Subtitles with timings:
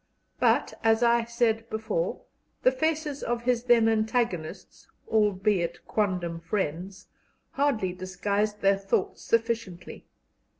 [0.39, 2.23] But, as I said before,
[2.63, 7.05] the faces of his then antagonists albeit quondam friends
[7.51, 10.07] hardly disguised their thoughts sufficiently.